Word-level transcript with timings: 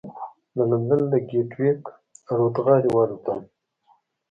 د 0.55 0.57
لندن 0.69 1.01
له 1.11 1.17
ګېټوېک 1.29 1.81
الوتغالي 2.31 2.89
والوتم. 2.93 3.39